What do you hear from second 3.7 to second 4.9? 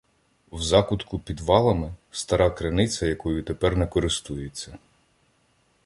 не користуються.